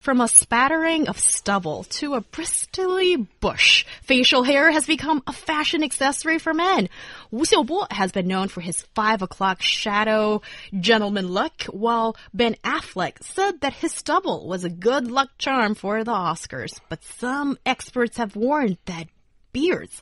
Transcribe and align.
From 0.00 0.22
a 0.22 0.28
spattering 0.28 1.10
of 1.10 1.20
stubble 1.20 1.84
to 1.84 2.14
a 2.14 2.22
bristly 2.22 3.16
bush, 3.16 3.84
facial 4.00 4.44
hair 4.44 4.70
has 4.70 4.86
become 4.86 5.22
a 5.26 5.32
fashion 5.34 5.84
accessory 5.84 6.38
for 6.38 6.54
men. 6.54 6.88
Wu 7.30 7.44
Xiaobo 7.44 7.86
has 7.92 8.10
been 8.10 8.26
known 8.26 8.48
for 8.48 8.62
his 8.62 8.80
five 8.94 9.20
o'clock 9.20 9.60
shadow 9.60 10.40
gentleman 10.72 11.28
look, 11.28 11.64
while 11.64 12.16
Ben 12.32 12.54
Affleck 12.64 13.22
said 13.22 13.60
that 13.60 13.74
his 13.74 13.92
stubble 13.92 14.48
was 14.48 14.64
a 14.64 14.70
good 14.70 15.10
luck 15.10 15.28
charm 15.36 15.74
for 15.74 16.02
the 16.02 16.12
Oscars. 16.12 16.80
But 16.88 17.04
some 17.04 17.58
experts 17.66 18.16
have 18.16 18.34
warned 18.34 18.78
that 18.86 19.08
beards 19.52 20.00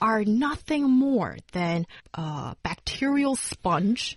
are 0.00 0.22
nothing 0.22 0.88
more 0.88 1.38
than 1.50 1.88
a 2.14 2.54
bacterial 2.62 3.34
sponge 3.34 4.16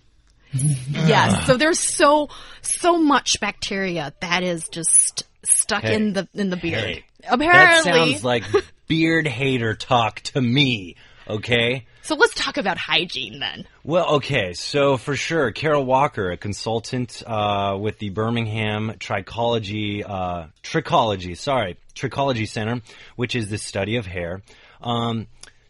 yes. 0.90 1.46
So 1.46 1.56
there's 1.56 1.78
so 1.78 2.28
so 2.62 2.98
much 2.98 3.40
bacteria 3.40 4.12
that 4.20 4.42
is 4.42 4.68
just 4.68 5.24
stuck 5.42 5.82
Hey. 5.82 5.94
in 5.96 6.12
the 6.12 6.28
in 6.34 6.50
the 6.50 6.56
beard. 6.56 6.80
Hey. 6.84 7.04
That 7.22 7.34
Apparently. 7.34 7.92
sounds 8.12 8.24
like 8.24 8.44
beard 8.88 9.26
hater 9.26 9.74
talk 9.74 10.20
to 10.20 10.40
me. 10.40 10.96
Okay. 11.26 11.86
so 12.02 12.16
let's 12.16 12.34
talk 12.34 12.58
about 12.58 12.76
hygiene 12.76 13.38
then. 13.40 13.66
Well, 13.82 14.16
okay, 14.16 14.52
so 14.52 14.98
for 14.98 15.16
sure, 15.16 15.52
Carol 15.52 15.86
Walker, 15.86 16.30
a 16.30 16.36
consultant 16.36 17.22
uh, 17.26 17.78
with 17.80 17.98
the 17.98 18.10
Birmingham 18.10 18.92
Trichology, 18.98 20.04
uh, 20.06 20.48
Trichology, 20.62 21.34
sorry, 21.34 21.78
Trichology 21.94 22.46
Center, 22.46 22.82
which 23.16 23.34
is 23.34 23.48
the 23.48 23.56
study 23.56 23.96
of 23.96 24.04
hair, 24.04 24.42
um, 24.82 25.26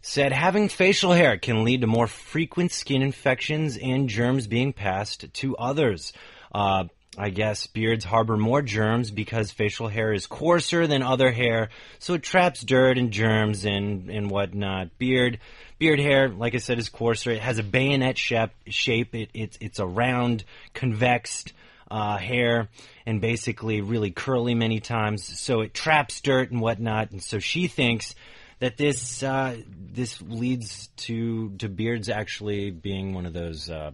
said 0.07 0.31
having 0.31 0.69
facial 0.69 1.13
hair 1.13 1.35
can 1.35 1.63
lead 1.63 1.81
to 1.81 1.87
more 1.87 2.05
frequent 2.05 2.71
skin 2.71 3.01
infections 3.01 3.75
and 3.75 4.07
germs 4.07 4.45
being 4.45 4.71
passed 4.71 5.33
to 5.33 5.57
others. 5.57 6.13
Uh, 6.53 6.83
I 7.17 7.31
guess 7.31 7.65
beards 7.65 8.05
harbor 8.05 8.37
more 8.37 8.61
germs 8.61 9.09
because 9.09 9.51
facial 9.51 9.87
hair 9.87 10.13
is 10.13 10.27
coarser 10.27 10.85
than 10.85 11.01
other 11.01 11.31
hair, 11.31 11.69
so 11.97 12.13
it 12.13 12.21
traps 12.21 12.61
dirt 12.61 12.99
and 12.99 13.09
germs 13.09 13.65
and, 13.65 14.11
and 14.11 14.29
whatnot. 14.29 14.95
Beard, 14.99 15.39
beard 15.79 15.99
hair, 15.99 16.29
like 16.29 16.53
I 16.53 16.59
said, 16.59 16.77
is 16.77 16.89
coarser. 16.89 17.31
It 17.31 17.41
has 17.41 17.57
a 17.57 17.63
bayonet 17.63 18.15
shap- 18.19 18.53
shape. 18.67 19.15
It, 19.15 19.29
it's 19.33 19.57
it's 19.59 19.79
a 19.79 19.87
round, 19.87 20.43
convex 20.75 21.45
uh, 21.89 22.17
hair, 22.17 22.69
and 23.07 23.21
basically 23.21 23.81
really 23.81 24.11
curly 24.11 24.53
many 24.53 24.79
times. 24.81 25.23
So 25.39 25.61
it 25.61 25.73
traps 25.73 26.21
dirt 26.21 26.51
and 26.51 26.61
whatnot. 26.61 27.09
And 27.09 27.23
so 27.23 27.39
she 27.39 27.65
thinks 27.65 28.13
that 28.59 28.77
this 28.77 29.23
uh, 29.23 29.57
this 29.93 30.21
leads 30.21 30.87
to 30.97 31.49
to 31.57 31.69
beards 31.69 32.09
actually 32.09 32.71
being 32.71 33.13
one 33.13 33.25
of 33.25 33.33
those 33.33 33.69
uh, 33.69 33.91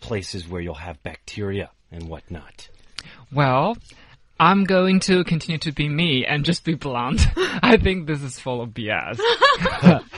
places 0.00 0.48
where 0.48 0.60
you'll 0.60 0.74
have 0.74 1.02
bacteria 1.02 1.70
and 1.90 2.08
whatnot. 2.08 2.68
Well, 3.32 3.76
I'm 4.38 4.64
going 4.64 4.98
to 5.00 5.22
continue 5.22 5.58
to 5.58 5.72
be 5.72 5.88
me 5.88 6.26
and 6.26 6.44
just 6.44 6.64
be 6.64 6.74
blunt. 6.74 7.26
I 7.36 7.76
think 7.76 8.06
this 8.06 8.20
is 8.22 8.38
full 8.38 8.60
of 8.62 8.70
BS. 8.70 9.20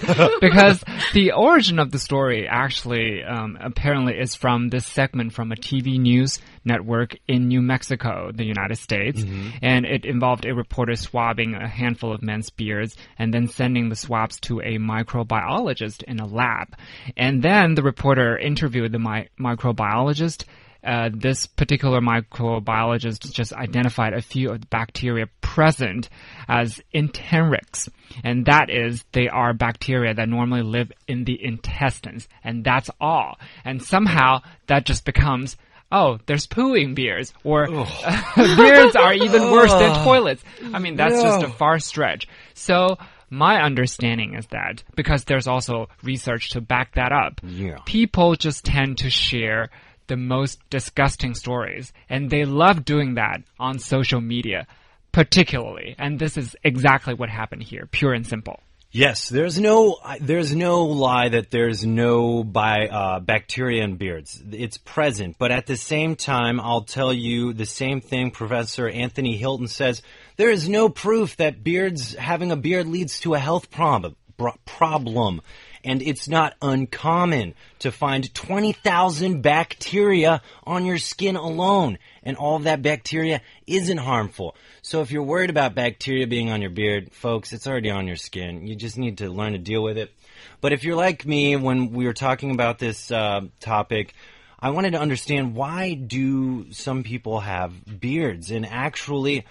because 0.40 0.82
the 1.12 1.32
origin 1.32 1.78
of 1.78 1.90
the 1.90 1.98
story 1.98 2.48
actually 2.48 3.22
um, 3.22 3.58
apparently 3.60 4.18
is 4.18 4.34
from 4.34 4.68
this 4.68 4.86
segment 4.86 5.34
from 5.34 5.52
a 5.52 5.56
TV 5.56 5.98
news 5.98 6.38
network 6.64 7.16
in 7.28 7.48
New 7.48 7.60
Mexico, 7.60 8.30
the 8.34 8.44
United 8.44 8.76
States. 8.76 9.22
And 9.60 9.84
it 9.84 10.06
involved 10.06 10.46
a 10.46 10.54
reporter 10.54 10.96
swabbing 10.96 11.54
a 11.54 11.68
handful 11.68 12.12
of 12.12 12.22
men's 12.22 12.48
beards 12.48 12.96
and 13.18 13.34
then 13.34 13.48
sending 13.48 13.90
the 13.90 13.96
swabs 13.96 14.40
to 14.40 14.60
a 14.60 14.78
microbiologist 14.78 16.02
in 16.04 16.20
a 16.20 16.26
lab. 16.26 16.74
And 17.16 17.42
then 17.42 17.74
the 17.74 17.82
reporter 17.82 18.36
interviewed 18.38 18.92
the 18.92 18.98
mi- 18.98 19.28
microbiologist 19.38 20.44
uh, 20.86 21.10
this 21.12 21.46
particular 21.46 22.00
microbiologist 22.00 23.32
just 23.32 23.52
identified 23.52 24.12
a 24.14 24.22
few 24.22 24.50
of 24.50 24.60
the 24.60 24.66
bacteria 24.68 25.26
present 25.40 26.08
as 26.48 26.80
enterics. 26.94 27.88
And 28.24 28.46
that 28.46 28.70
is, 28.70 29.04
they 29.12 29.28
are 29.28 29.52
bacteria 29.52 30.14
that 30.14 30.28
normally 30.28 30.62
live 30.62 30.92
in 31.08 31.24
the 31.24 31.42
intestines. 31.42 32.28
And 32.44 32.64
that's 32.64 32.90
all. 33.00 33.38
And 33.64 33.82
somehow 33.82 34.42
that 34.68 34.84
just 34.86 35.04
becomes, 35.04 35.56
oh, 35.90 36.18
there's 36.26 36.46
pooing 36.46 36.94
beards. 36.94 37.34
Or 37.42 37.66
beards 38.36 38.96
are 38.96 39.12
even 39.14 39.50
worse 39.50 39.72
than 39.72 40.04
toilets. 40.04 40.42
I 40.72 40.78
mean, 40.78 40.96
that's 40.96 41.20
just 41.22 41.42
a 41.44 41.48
far 41.48 41.78
stretch. 41.78 42.28
So, 42.54 42.96
my 43.28 43.60
understanding 43.60 44.34
is 44.34 44.46
that 44.52 44.84
because 44.94 45.24
there's 45.24 45.48
also 45.48 45.88
research 46.04 46.50
to 46.50 46.60
back 46.60 46.94
that 46.94 47.10
up, 47.10 47.40
Yeah. 47.42 47.78
people 47.84 48.36
just 48.36 48.64
tend 48.64 48.98
to 48.98 49.10
share 49.10 49.68
the 50.08 50.16
most 50.16 50.58
disgusting 50.70 51.34
stories, 51.34 51.92
and 52.08 52.30
they 52.30 52.44
love 52.44 52.84
doing 52.84 53.14
that 53.14 53.42
on 53.58 53.78
social 53.78 54.20
media, 54.20 54.66
particularly. 55.12 55.94
And 55.98 56.18
this 56.18 56.36
is 56.36 56.56
exactly 56.62 57.14
what 57.14 57.28
happened 57.28 57.62
here, 57.62 57.88
pure 57.90 58.12
and 58.12 58.26
simple. 58.26 58.60
Yes, 58.92 59.28
there's 59.28 59.60
no 59.60 59.98
there's 60.22 60.54
no 60.54 60.84
lie 60.84 61.28
that 61.28 61.50
there's 61.50 61.84
no 61.84 62.42
bi, 62.42 62.86
uh, 62.86 63.20
bacteria 63.20 63.84
in 63.84 63.96
beards. 63.96 64.42
It's 64.50 64.78
present, 64.78 65.36
but 65.38 65.50
at 65.50 65.66
the 65.66 65.76
same 65.76 66.16
time, 66.16 66.58
I'll 66.60 66.84
tell 66.84 67.12
you 67.12 67.52
the 67.52 67.66
same 67.66 68.00
thing. 68.00 68.30
Professor 68.30 68.88
Anthony 68.88 69.36
Hilton 69.36 69.68
says 69.68 70.00
there 70.36 70.50
is 70.50 70.68
no 70.68 70.88
proof 70.88 71.36
that 71.36 71.62
beards 71.62 72.14
having 72.14 72.50
a 72.52 72.56
beard 72.56 72.86
leads 72.86 73.20
to 73.20 73.34
a 73.34 73.38
health 73.38 73.70
problem. 73.70 74.16
Problem, 74.64 75.42
and 75.86 76.02
it's 76.02 76.28
not 76.28 76.54
uncommon 76.60 77.54
to 77.78 77.92
find 77.92 78.34
20,000 78.34 79.40
bacteria 79.40 80.42
on 80.64 80.84
your 80.84 80.98
skin 80.98 81.36
alone, 81.36 81.98
and 82.24 82.36
all 82.36 82.56
of 82.56 82.64
that 82.64 82.82
bacteria 82.82 83.40
isn't 83.68 83.98
harmful. 83.98 84.56
So 84.82 85.00
if 85.00 85.12
you're 85.12 85.22
worried 85.22 85.48
about 85.48 85.76
bacteria 85.76 86.26
being 86.26 86.50
on 86.50 86.60
your 86.60 86.70
beard, 86.70 87.12
folks, 87.12 87.52
it's 87.52 87.68
already 87.68 87.90
on 87.90 88.08
your 88.08 88.16
skin. 88.16 88.66
You 88.66 88.74
just 88.74 88.98
need 88.98 89.18
to 89.18 89.30
learn 89.30 89.52
to 89.52 89.58
deal 89.58 89.82
with 89.82 89.96
it. 89.96 90.12
But 90.60 90.72
if 90.72 90.82
you're 90.82 90.96
like 90.96 91.24
me, 91.24 91.54
when 91.54 91.92
we 91.92 92.04
were 92.04 92.12
talking 92.12 92.50
about 92.50 92.80
this 92.80 93.12
uh, 93.12 93.42
topic, 93.60 94.12
I 94.58 94.70
wanted 94.70 94.90
to 94.92 95.00
understand 95.00 95.54
why 95.54 95.94
do 95.94 96.72
some 96.72 97.04
people 97.04 97.40
have 97.40 98.00
beards? 98.00 98.50
And 98.50 98.66
actually, 98.66 99.46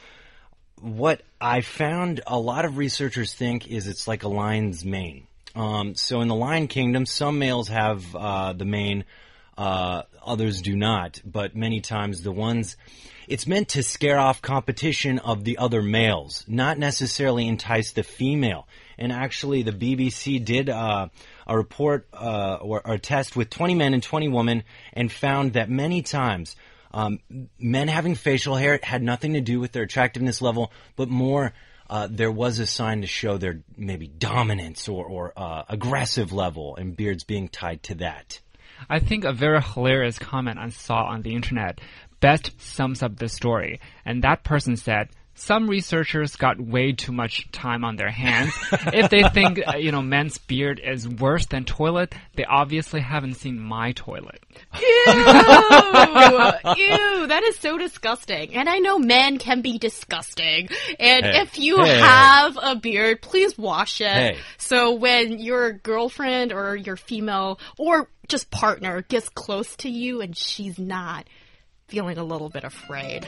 what 0.81 1.21
I 1.39 1.61
found 1.61 2.19
a 2.27 2.37
lot 2.37 2.65
of 2.65 2.75
researchers 2.75 3.33
think 3.33 3.69
is 3.69 3.87
it's 3.87 4.05
like 4.05 4.23
a 4.23 4.27
lion's 4.27 4.83
mane. 4.83 5.27
Um, 5.55 5.95
so 5.95 6.21
in 6.21 6.27
the 6.27 6.35
lion 6.35 6.67
kingdom, 6.67 7.05
some 7.05 7.39
males 7.39 7.69
have 7.69 8.15
uh, 8.15 8.53
the 8.53 8.65
mane, 8.65 9.05
uh, 9.57 10.03
others 10.23 10.61
do 10.61 10.75
not. 10.75 11.21
But 11.25 11.55
many 11.55 11.81
times 11.81 12.21
the 12.21 12.31
ones, 12.31 12.75
it's 13.27 13.47
meant 13.47 13.69
to 13.69 13.83
scare 13.83 14.19
off 14.19 14.41
competition 14.41 15.19
of 15.19 15.43
the 15.43 15.57
other 15.57 15.81
males, 15.81 16.43
not 16.47 16.77
necessarily 16.77 17.47
entice 17.47 17.93
the 17.93 18.03
female. 18.03 18.67
And 18.97 19.11
actually, 19.11 19.63
the 19.63 19.71
BBC 19.71 20.43
did 20.43 20.69
uh, 20.69 21.07
a 21.47 21.57
report 21.57 22.07
uh, 22.13 22.57
or, 22.61 22.85
or 22.85 22.93
a 22.95 22.99
test 22.99 23.35
with 23.35 23.49
20 23.49 23.75
men 23.75 23.93
and 23.93 24.03
20 24.03 24.27
women 24.29 24.63
and 24.93 25.11
found 25.11 25.53
that 25.53 25.69
many 25.69 26.01
times 26.01 26.55
um, 26.93 27.19
men 27.59 27.89
having 27.89 28.15
facial 28.15 28.55
hair 28.55 28.79
had 28.81 29.03
nothing 29.03 29.33
to 29.33 29.41
do 29.41 29.59
with 29.59 29.73
their 29.73 29.83
attractiveness 29.83 30.41
level, 30.41 30.71
but 30.95 31.09
more 31.09 31.53
uh, 31.89 32.07
there 32.09 32.31
was 32.31 32.59
a 32.59 32.67
sign 32.67 33.01
to 33.01 33.07
show 33.07 33.37
their 33.37 33.61
maybe 33.77 34.07
dominance 34.07 34.87
or, 34.87 35.05
or 35.05 35.33
uh, 35.37 35.63
aggressive 35.69 36.33
level, 36.33 36.75
and 36.75 36.95
beards 36.95 37.23
being 37.23 37.47
tied 37.47 37.83
to 37.83 37.95
that. 37.95 38.39
I 38.89 38.99
think 38.99 39.23
a 39.23 39.33
very 39.33 39.61
hilarious 39.61 40.19
comment 40.19 40.59
I 40.59 40.69
saw 40.69 41.05
on 41.05 41.21
the 41.21 41.35
internet 41.35 41.79
best 42.19 42.59
sums 42.59 43.03
up 43.03 43.17
the 43.17 43.29
story. 43.29 43.79
And 44.03 44.23
that 44.23 44.43
person 44.43 44.75
said, 44.77 45.09
some 45.37 45.69
researchers 45.69 46.35
got 46.37 46.59
way 46.59 46.93
too 46.93 47.11
much 47.11 47.51
time 47.51 47.83
on 47.83 47.97
their 47.97 48.09
hands. 48.09 48.53
if 48.71 49.09
they 49.09 49.23
think, 49.33 49.59
uh, 49.67 49.75
you 49.77 49.91
know, 49.91 50.01
men's 50.01 50.37
beard 50.37 50.79
is 50.83 51.07
worse 51.07 51.45
than 51.47 51.65
toilet, 51.65 52.15
they 52.35 52.45
obviously 52.45 53.01
haven't 53.01 53.35
seen 53.35 53.59
my 53.59 53.91
toilet. 53.91 54.41
Ew! 54.73 54.81
Ew! 56.77 57.27
That 57.27 57.41
is 57.47 57.57
so 57.57 57.77
disgusting. 57.77 58.55
And 58.55 58.69
I 58.69 58.79
know 58.79 58.97
men 58.97 59.37
can 59.37 59.61
be 59.61 59.77
disgusting. 59.77 60.69
And 60.99 61.25
Hey. 61.25 61.41
if 61.41 61.59
you 61.59 61.83
Hey. 61.83 61.99
have 61.99 62.57
a 62.61 62.75
beard, 62.75 63.21
please 63.21 63.57
wash 63.57 64.01
it. 64.01 64.07
Hey. 64.07 64.37
So 64.57 64.93
when 64.93 65.39
your 65.39 65.73
girlfriend 65.73 66.53
or 66.53 66.75
your 66.75 66.95
female 66.97 67.59
or 67.77 68.09
just 68.27 68.49
partner 68.51 69.01
gets 69.03 69.29
close 69.29 69.75
to 69.77 69.89
you 69.89 70.21
and 70.21 70.35
she's 70.37 70.79
not 70.79 71.27
feeling 71.87 72.17
a 72.17 72.23
little 72.23 72.49
bit 72.49 72.63
afraid. 72.63 73.27